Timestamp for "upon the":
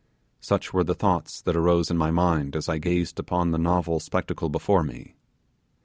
3.19-3.59